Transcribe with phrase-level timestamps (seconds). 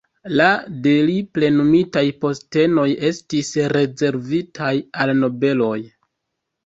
[0.39, 0.45] La
[0.85, 5.79] de li plenumitaj postenoj estis rezervitaj al nobeloj.